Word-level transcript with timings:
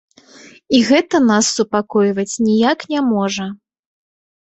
І 0.77 0.79
гэта 0.89 1.21
нас 1.27 1.51
супакойваць 1.59 2.29
ніяк 2.49 2.79
не 2.97 3.07
можа. 3.15 3.51